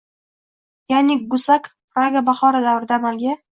[0.93, 3.41] ya’ni Gusak “Praga bahori” davrida amalga